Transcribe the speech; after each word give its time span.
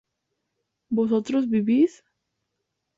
¿vosotros 0.89 1.47
vivís? 1.47 2.03